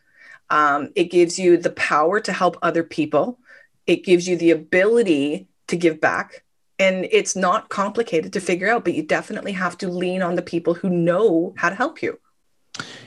[0.50, 3.38] Um, it gives you the power to help other people.
[3.86, 6.44] It gives you the ability to give back.
[6.78, 10.42] And it's not complicated to figure out, but you definitely have to lean on the
[10.42, 12.18] people who know how to help you.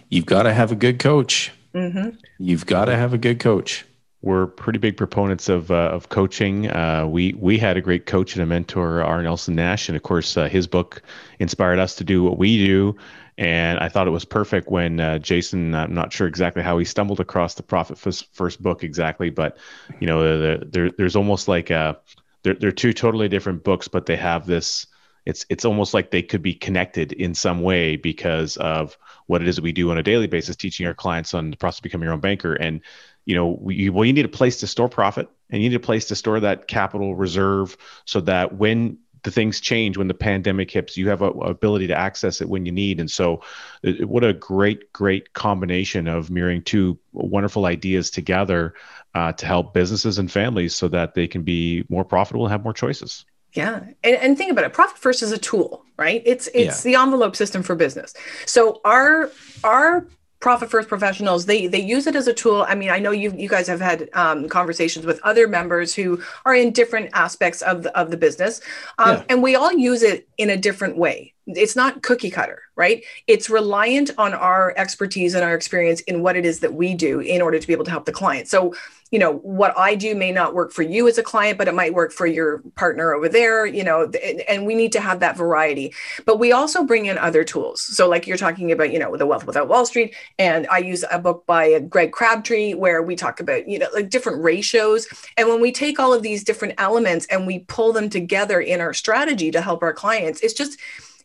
[0.09, 1.51] You've got to have a good coach.
[1.73, 3.85] hmm You've got to have a good coach.
[4.23, 6.69] We're pretty big proponents of uh, of coaching.
[6.69, 9.23] Uh, we we had a great coach and a mentor, R.
[9.23, 11.01] Nelson Nash, and of course, uh, his book
[11.39, 12.95] inspired us to do what we do.
[13.37, 15.73] And I thought it was perfect when uh, Jason.
[15.73, 19.57] I'm not sure exactly how he stumbled across the Profit First, first book exactly, but
[19.99, 21.97] you know, the, there there's almost like a
[22.43, 24.87] they're they're two totally different books, but they have this.
[25.25, 29.47] It's it's almost like they could be connected in some way because of what it
[29.47, 31.83] is that we do on a daily basis, teaching our clients on the process of
[31.83, 32.53] becoming your own banker.
[32.53, 32.81] And
[33.25, 35.79] you know, we, well, you need a place to store profit and you need a
[35.79, 40.71] place to store that capital reserve so that when the things change, when the pandemic
[40.71, 42.99] hits, you have a, a ability to access it when you need.
[42.99, 43.41] And so,
[43.83, 48.73] it- what a great, great combination of mirroring two wonderful ideas together
[49.13, 52.63] uh, to help businesses and families so that they can be more profitable and have
[52.63, 53.25] more choices.
[53.53, 54.71] Yeah, and, and think about it.
[54.71, 56.21] Profit first is a tool, right?
[56.25, 58.13] It's it's the envelope system for business.
[58.45, 59.29] So our
[59.63, 60.07] our
[60.41, 62.65] profit first professionals they they use it as a tool.
[62.67, 66.21] I mean, I know you you guys have had um, conversations with other members who
[66.45, 68.59] are in different aspects of the of the business,
[68.97, 69.23] um, Yeah.
[69.29, 71.33] and we all use it in a different way.
[71.47, 73.03] it's not cookie cutter, right?
[73.27, 77.19] It's reliant on our expertise and our experience in what it is that we do
[77.19, 78.47] in order to be able to help the client.
[78.47, 78.73] So,
[79.11, 81.75] you know, what I do may not work for you as a client, but it
[81.75, 84.09] might work for your partner over there, you know,
[84.47, 85.93] and we need to have that variety.
[86.25, 87.81] But we also bring in other tools.
[87.81, 91.03] So, like you're talking about, you know, The Wealth Without Wall Street, and I use
[91.11, 95.07] a book by Greg Crabtree where we talk about, you know, like different ratios.
[95.35, 98.79] And when we take all of these different elements and we pull them together in
[98.79, 100.79] our strategy to help our clients, it's just,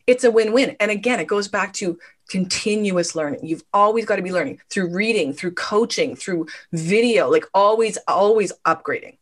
[0.07, 0.75] it's a win-win.
[0.79, 3.45] And again, it goes back to continuous learning.
[3.45, 8.53] You've always got to be learning through reading, through coaching, through video, like always, always
[8.65, 9.17] upgrading.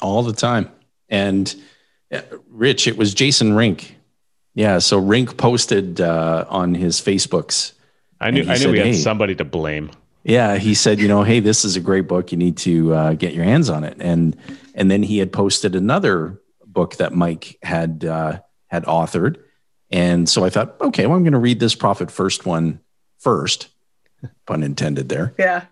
[0.00, 0.70] All the time.
[1.08, 1.54] And
[2.10, 3.96] uh, Rich, it was Jason Rink.
[4.54, 4.78] Yeah.
[4.78, 7.72] So Rink posted uh, on his Facebooks.
[8.20, 9.90] I knew, I knew said, we had hey, somebody to blame.
[10.24, 10.56] Yeah.
[10.56, 12.32] He said, you know, hey, this is a great book.
[12.32, 13.96] You need to uh, get your hands on it.
[14.00, 14.36] And,
[14.74, 19.36] and then he had posted another book that Mike had, uh, had authored
[19.90, 22.80] and so I thought, okay, well, I'm going to read this profit first one
[23.18, 23.68] first,
[24.46, 25.34] pun intended there.
[25.38, 25.64] Yeah.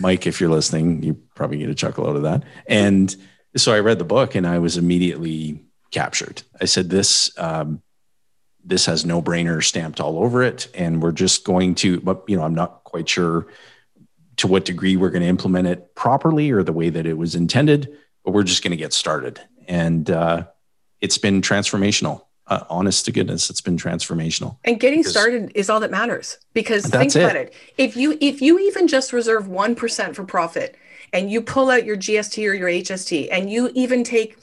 [0.00, 2.44] Mike, if you're listening, you probably get a chuckle out of that.
[2.66, 3.14] And
[3.56, 6.42] so I read the book and I was immediately captured.
[6.60, 7.82] I said, this, um,
[8.64, 10.68] this has no brainer stamped all over it.
[10.74, 13.48] And we're just going to, but you know, I'm not quite sure
[14.36, 17.34] to what degree we're going to implement it properly or the way that it was
[17.34, 19.40] intended, but we're just going to get started.
[19.66, 20.46] And uh,
[21.00, 24.56] it's been transformational uh, honest to goodness, it's been transformational.
[24.64, 27.54] And getting started is all that matters because think about it.
[27.76, 30.76] If you if you even just reserve one percent for profit,
[31.12, 34.38] and you pull out your GST or your HST, and you even take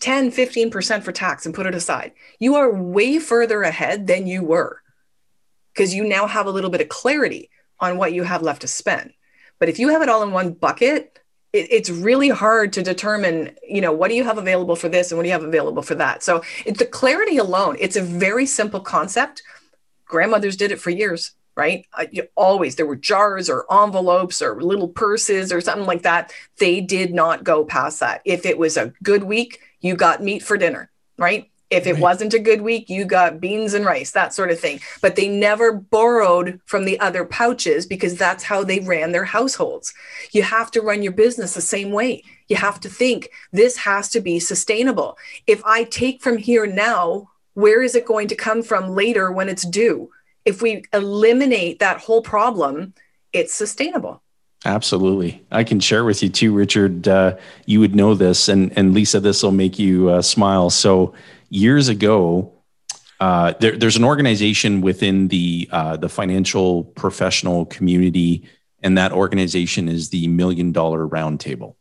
[0.00, 4.42] 10, 15% for tax and put it aside, you are way further ahead than you
[4.42, 4.80] were
[5.74, 8.68] because you now have a little bit of clarity on what you have left to
[8.68, 9.12] spend.
[9.58, 11.18] But if you have it all in one bucket,
[11.52, 15.10] it, it's really hard to determine, you know, what do you have available for this
[15.10, 16.22] and what do you have available for that.
[16.22, 19.42] So it, the clarity alone, it's a very simple concept.
[20.04, 21.86] Grandmothers did it for years, right?
[21.92, 26.32] Uh, you, always there were jars or envelopes or little purses or something like that.
[26.58, 28.22] They did not go past that.
[28.24, 31.49] If it was a good week, you got meat for dinner, right?
[31.70, 32.02] If it right.
[32.02, 34.80] wasn't a good week, you got beans and rice, that sort of thing.
[35.00, 39.94] But they never borrowed from the other pouches because that's how they ran their households.
[40.32, 42.24] You have to run your business the same way.
[42.48, 45.16] You have to think this has to be sustainable.
[45.46, 49.48] If I take from here now, where is it going to come from later when
[49.48, 50.10] it's due?
[50.44, 52.94] If we eliminate that whole problem,
[53.32, 54.22] it's sustainable.
[54.64, 55.42] Absolutely.
[55.50, 57.08] I can share with you too, Richard.
[57.08, 60.68] Uh, you would know this, and, and Lisa, this will make you uh, smile.
[60.68, 61.14] So,
[61.50, 62.52] years ago,
[63.20, 68.48] uh, there, there's an organization within the uh, the financial professional community,
[68.82, 71.74] and that organization is the Million Dollar Roundtable.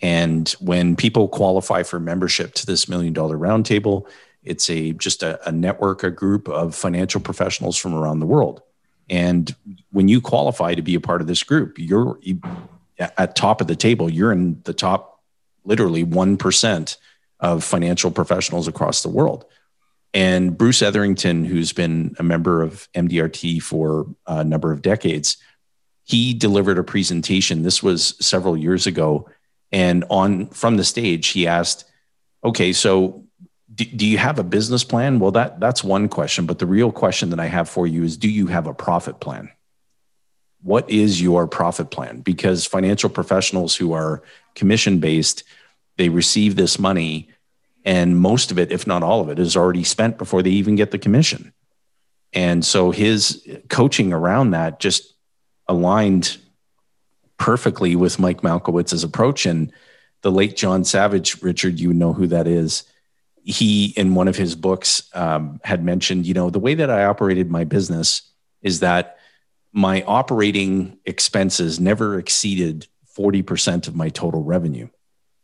[0.00, 4.08] And when people qualify for membership to this Million Dollar Roundtable,
[4.42, 8.62] it's a just a, a network, a group of financial professionals from around the world.
[9.10, 9.54] And
[9.90, 12.18] when you qualify to be a part of this group, you're
[12.98, 14.08] at top of the table.
[14.08, 15.20] You're in the top,
[15.64, 16.96] literally one percent
[17.42, 19.44] of financial professionals across the world.
[20.14, 25.36] And Bruce Etherington, who's been a member of MDRT for a number of decades,
[26.04, 27.62] he delivered a presentation.
[27.62, 29.28] This was several years ago.
[29.72, 31.84] And on from the stage, he asked,
[32.44, 33.24] okay, so
[33.74, 35.18] do, do you have a business plan?
[35.18, 36.46] Well, that that's one question.
[36.46, 39.20] But the real question that I have for you is do you have a profit
[39.20, 39.50] plan?
[40.62, 42.20] What is your profit plan?
[42.20, 44.22] Because financial professionals who are
[44.54, 45.42] commission based,
[45.96, 47.31] they receive this money
[47.84, 50.76] and most of it if not all of it is already spent before they even
[50.76, 51.52] get the commission.
[52.32, 55.14] And so his coaching around that just
[55.68, 56.38] aligned
[57.38, 59.46] perfectly with mike michalowicz's approach.
[59.46, 59.72] And
[60.22, 62.84] the late john savage richard you know who that is.
[63.44, 67.04] He in one of his books um, had mentioned you know the way that i
[67.04, 68.22] operated my business
[68.62, 69.18] is that
[69.72, 74.88] my operating expenses never exceeded 40% of my total revenue.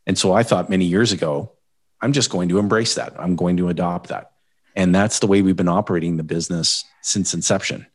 [0.07, 1.53] And so i thought many years ago
[2.01, 3.15] I'm just going to embrace that.
[3.19, 4.33] I'm going to adopt that.
[4.77, 7.87] And that's the way we've been operating the business since inception.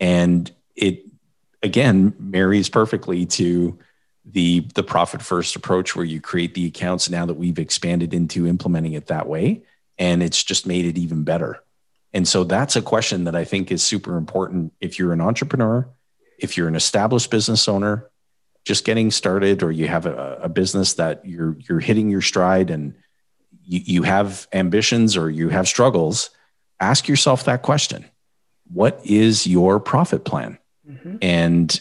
[0.00, 1.04] And it
[1.62, 3.78] again marries perfectly to
[4.24, 8.46] the the profit first approach where you create the accounts now that we've expanded into
[8.46, 9.62] implementing it that way
[9.98, 11.62] and it's just made it even better.
[12.12, 15.88] And so that's a question that I think is super important if you're an entrepreneur,
[16.38, 18.08] if you're an established business owner,
[18.64, 22.70] just getting started or you have a, a business that you're you're hitting your stride
[22.70, 22.94] and
[23.66, 26.30] you, you have ambitions or you have struggles,
[26.80, 28.04] ask yourself that question.
[28.72, 30.58] What is your profit plan?
[30.88, 31.16] Mm-hmm.
[31.22, 31.80] And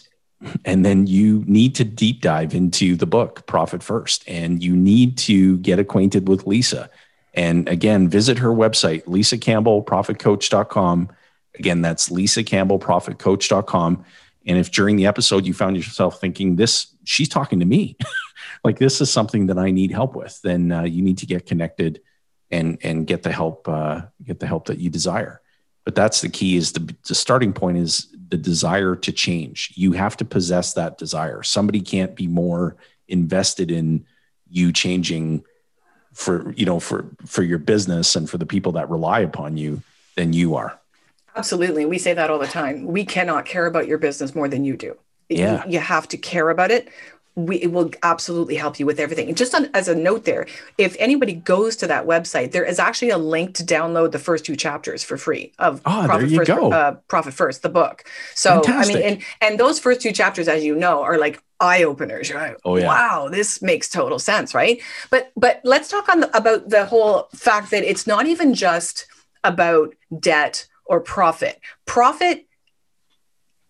[0.66, 5.18] and then you need to deep dive into the book profit first and you need
[5.18, 6.90] to get acquainted with lisa
[7.34, 11.10] And again, visit her website, Lisa Campbell, profitcoach.com.
[11.58, 14.04] Again, that's Lisa Campbell, profitcoach.com.
[14.46, 17.96] And if during the episode you found yourself thinking, this, she's talking to me,
[18.64, 21.46] like this is something that I need help with, then uh, you need to get
[21.46, 22.02] connected
[22.50, 25.42] and, and get the help, uh, get the help that you desire.
[25.86, 29.74] But that's the key is the, the starting point is the desire to change.
[29.76, 31.44] You have to possess that desire.
[31.44, 34.06] Somebody can't be more invested in
[34.50, 35.44] you changing
[36.14, 39.82] for, you know, for, for your business and for the people that rely upon you
[40.16, 40.80] than you are.
[41.36, 41.86] Absolutely.
[41.86, 42.86] We say that all the time.
[42.86, 44.96] We cannot care about your business more than you do.
[45.28, 45.66] Yeah.
[45.66, 46.88] You, you have to care about it.
[47.36, 49.28] We, it will absolutely help you with everything.
[49.28, 50.46] And just on, as a note there,
[50.78, 54.46] if anybody goes to that website, there is actually a link to download the first
[54.46, 56.72] two chapters for free of Oh, Profit there you First, go.
[56.72, 58.04] Uh, Profit First, the book.
[58.36, 58.96] So Fantastic.
[58.96, 62.30] I mean, and and those first two chapters, as you know, are like eye openers.
[62.30, 62.88] You're Oh, yeah.
[62.88, 64.82] wow, this makes total sense, right?
[65.10, 69.08] But but let's talk on the, about the whole fact that it's not even just
[69.44, 71.60] about debt or profit.
[71.86, 72.46] Profit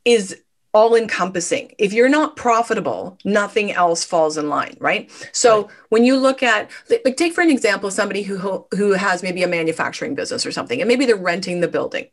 [0.06, 0.42] is
[0.74, 1.72] all encompassing.
[1.78, 5.10] If you're not profitable, nothing else falls in line, right?
[5.32, 6.70] So when you look at
[7.06, 10.82] like take for an example somebody who who has maybe a manufacturing business or something
[10.82, 12.08] and maybe they're renting the building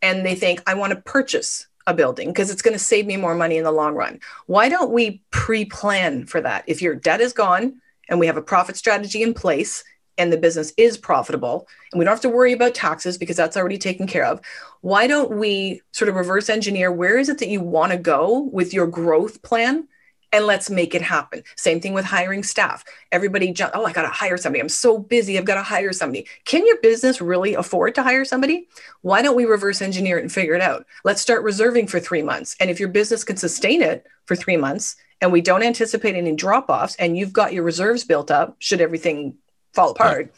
[0.00, 3.16] and they think I want to purchase a building because it's going to save me
[3.16, 4.20] more money in the long run.
[4.46, 6.64] Why don't we pre-plan for that?
[6.66, 9.84] If your debt is gone and we have a profit strategy in place
[10.18, 13.56] and the business is profitable and we don't have to worry about taxes because that's
[13.56, 14.40] already taken care of
[14.80, 18.40] why don't we sort of reverse engineer where is it that you want to go
[18.52, 19.86] with your growth plan
[20.32, 21.42] and let's make it happen?
[21.56, 22.84] Same thing with hiring staff.
[23.12, 24.60] Everybody ju- oh i got to hire somebody.
[24.60, 25.38] I'm so busy.
[25.38, 26.26] I've got to hire somebody.
[26.44, 28.68] Can your business really afford to hire somebody?
[29.02, 30.86] Why don't we reverse engineer it and figure it out?
[31.04, 32.56] Let's start reserving for three months.
[32.60, 36.34] And if your business can sustain it for three months and we don't anticipate any
[36.34, 39.34] drop offs and you've got your reserves built up should everything
[39.72, 40.32] fall apart,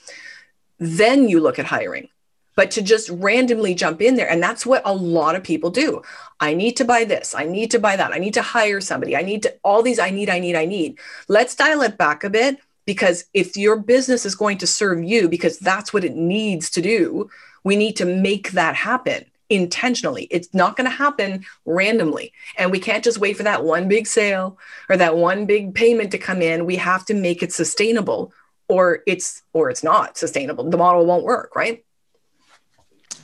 [0.78, 2.09] then you look at hiring.
[2.57, 6.03] But to just randomly jump in there, and that's what a lot of people do.
[6.41, 7.35] I need to buy this.
[7.35, 8.12] I need to buy that.
[8.12, 9.16] I need to hire somebody.
[9.16, 10.99] I need to, all these, I need, I need, I need.
[11.28, 15.28] Let's dial it back a bit because if your business is going to serve you,
[15.28, 17.31] because that's what it needs to do,
[17.62, 20.28] we need to make that happen intentionally.
[20.31, 22.33] It's not going to happen randomly.
[22.57, 24.59] And we can't just wait for that one big sale
[24.89, 26.66] or that one big payment to come in.
[26.66, 28.33] We have to make it sustainable
[28.71, 30.71] or it's or it's not sustainable.
[30.71, 31.85] The model won't work, right?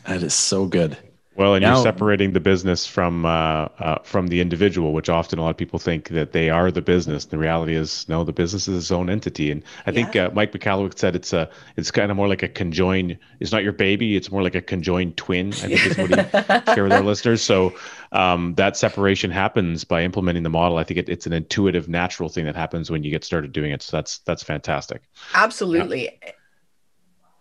[0.05, 0.99] That is so good.
[1.37, 5.39] Well, and Now- you're separating the business from uh, uh, from the individual, which often
[5.39, 7.27] a lot of people think that they are the business.
[7.27, 9.51] The reality is, no, the business is its own entity.
[9.51, 12.49] And I think uh, Mike Michalowicz said it's a it's kind of more like a
[12.49, 13.19] conjoined.
[13.41, 15.49] It's not your baby; it's more like a conjoined twin.
[15.49, 16.15] I think is what he
[16.75, 17.43] shared with our listeners.
[17.43, 17.75] So
[18.13, 20.79] um, that separation happens by implementing the model.
[20.79, 23.73] I think it, it's an intuitive, natural thing that happens when you get started doing
[23.73, 23.83] it.
[23.83, 25.03] So that's that's fantastic.
[25.35, 26.19] Absolutely.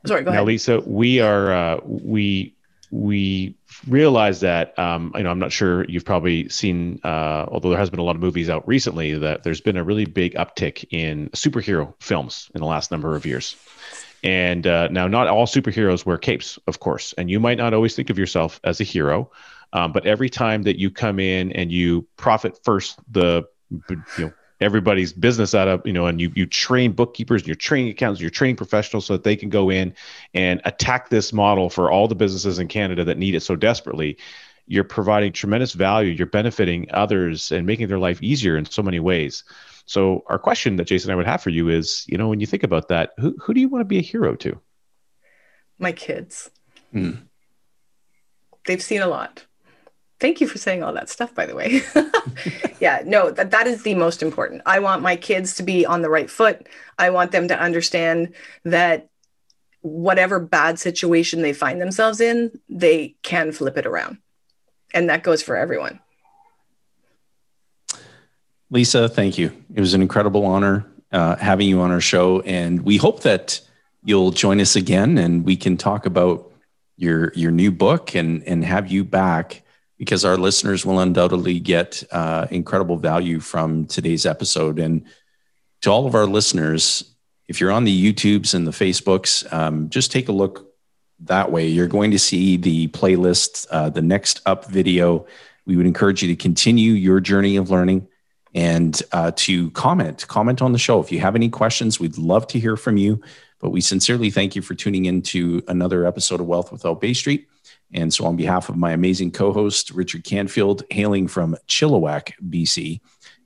[0.05, 0.47] Sorry, go Now, ahead.
[0.47, 2.54] Lisa, we are uh, we
[2.95, 3.55] we
[3.87, 7.89] realize that um, you know I'm not sure you've probably seen, uh, although there has
[7.89, 11.29] been a lot of movies out recently, that there's been a really big uptick in
[11.29, 13.55] superhero films in the last number of years.
[14.23, 17.95] And uh, now, not all superheroes wear capes, of course, and you might not always
[17.95, 19.29] think of yourself as a hero.
[19.73, 23.43] Um, but every time that you come in and you profit first the
[23.89, 27.55] you know everybody's business out of you know and you you train bookkeepers and you're
[27.55, 29.93] training accountants you're training professionals so that they can go in
[30.33, 34.17] and attack this model for all the businesses in canada that need it so desperately
[34.67, 38.99] you're providing tremendous value you're benefiting others and making their life easier in so many
[38.99, 39.43] ways
[39.85, 42.39] so our question that jason and i would have for you is you know when
[42.39, 44.59] you think about that who, who do you want to be a hero to
[45.77, 46.49] My kids.
[46.91, 47.11] Hmm.
[48.65, 49.44] They've seen a lot.
[50.25, 51.83] Thank you for saying all that stuff, by the way.
[52.79, 54.63] yeah, no, that, that is the most important.
[54.65, 56.67] I want my kids to be on the right foot.
[56.97, 59.07] I want them to understand that
[59.81, 64.17] whatever bad situation they find themselves in, they can flip it around.
[64.95, 65.99] And that goes for everyone.
[68.71, 69.51] Lisa, thank you.
[69.75, 73.61] It was an incredible honor uh, having you on our show, and we hope that
[74.03, 76.51] you'll join us again and we can talk about
[76.97, 79.61] your your new book and and have you back
[79.97, 84.79] because our listeners will undoubtedly get uh, incredible value from today's episode.
[84.79, 85.05] And
[85.81, 87.15] to all of our listeners,
[87.47, 90.73] if you're on the YouTubes and the Facebooks, um, just take a look
[91.19, 91.67] that way.
[91.67, 95.27] You're going to see the playlist, uh, the next up video.
[95.65, 98.07] We would encourage you to continue your journey of learning
[98.53, 100.99] and uh, to comment, comment on the show.
[101.01, 103.21] If you have any questions, we'd love to hear from you.
[103.59, 107.13] But we sincerely thank you for tuning in to another episode of Wealth Without Bay
[107.13, 107.47] Street.
[107.95, 112.99] And so, on behalf of my amazing co host, Richard Canfield, hailing from Chilliwack, BC,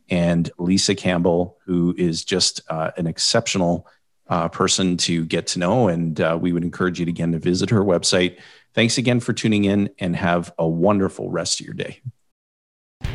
[0.09, 3.87] and Lisa Campbell, who is just uh, an exceptional
[4.27, 5.87] uh, person to get to know.
[5.87, 8.39] And uh, we would encourage you again to visit her website.
[8.73, 12.01] Thanks again for tuning in and have a wonderful rest of your day.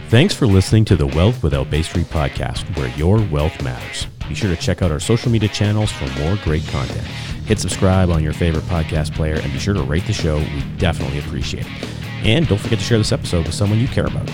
[0.09, 4.07] Thanks for listening to the Wealth Without Bay Street podcast, where your wealth matters.
[4.29, 7.07] Be sure to check out our social media channels for more great content.
[7.47, 10.39] Hit subscribe on your favorite podcast player and be sure to rate the show.
[10.39, 11.89] We definitely appreciate it.
[12.25, 14.31] And don't forget to share this episode with someone you care about.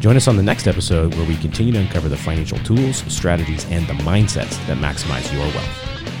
[0.00, 3.64] Join us on the next episode where we continue to uncover the financial tools, strategies,
[3.70, 6.13] and the mindsets that maximize your wealth.